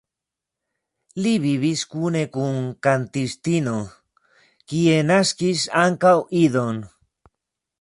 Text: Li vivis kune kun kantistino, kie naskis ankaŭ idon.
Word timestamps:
Li 1.25 1.33
vivis 1.43 1.83
kune 1.95 2.23
kun 2.37 2.57
kantistino, 2.87 3.75
kie 4.73 4.97
naskis 5.11 5.67
ankaŭ 5.83 6.17
idon. 6.45 6.83